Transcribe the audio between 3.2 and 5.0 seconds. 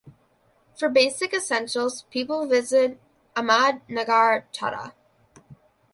Ahmad Nagar Chattha.